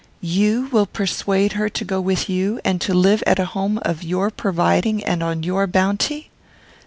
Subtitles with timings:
[0.23, 4.01] "You will persuade her to go with you, and to live at a home of
[4.01, 6.31] your providing and on your bounty?"